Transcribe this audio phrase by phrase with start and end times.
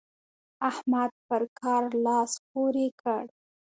[0.69, 3.23] احمد پر کار لاس پورې کړ.